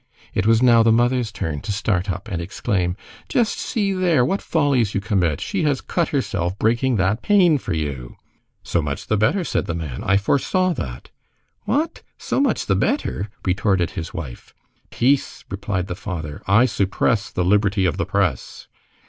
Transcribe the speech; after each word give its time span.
It 0.33 0.47
was 0.47 0.63
now 0.63 0.81
the 0.81 0.91
mother's 0.91 1.31
turn 1.31 1.61
to 1.61 1.71
start 1.71 2.09
up 2.09 2.27
and 2.27 2.41
exclaim:— 2.41 2.95
"Just 3.29 3.59
see 3.59 3.93
there! 3.93 4.25
What 4.25 4.41
follies 4.41 4.95
you 4.95 4.99
commit! 4.99 5.39
She 5.39 5.61
has 5.61 5.79
cut 5.79 6.07
herself 6.07 6.57
breaking 6.57 6.95
that 6.95 7.21
pane 7.21 7.59
for 7.59 7.73
you!" 7.73 8.15
"So 8.63 8.81
much 8.81 9.05
the 9.05 9.15
better!" 9.15 9.43
said 9.43 9.67
the 9.67 9.75
man. 9.75 10.03
"I 10.03 10.17
foresaw 10.17 10.73
that." 10.73 11.11
"What? 11.65 12.01
So 12.17 12.39
much 12.39 12.65
the 12.65 12.75
better?" 12.75 13.29
retorted 13.45 13.91
his 13.91 14.11
wife. 14.11 14.55
"Peace!" 14.89 15.45
replied 15.51 15.85
the 15.85 15.93
father, 15.93 16.41
"I 16.47 16.65
suppress 16.65 17.29
the 17.29 17.45
liberty 17.45 17.85
of 17.85 17.97
the 17.97 18.05
press." 18.07 18.67